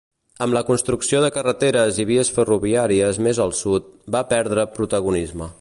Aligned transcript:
Amb 0.45 0.55
la 0.57 0.61
construcció 0.69 1.19
de 1.25 1.29
carreteres 1.35 2.01
i 2.05 2.07
vies 2.13 2.33
ferroviàries 2.39 3.23
més 3.29 3.45
al 3.47 3.55
sud 3.63 3.95
va 4.17 4.27
perdre 4.37 4.69
protagonisme. 4.81 5.49